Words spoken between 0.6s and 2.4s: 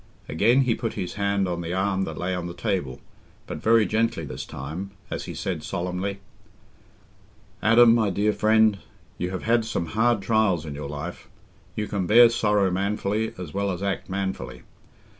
he put his hand on the arm that lay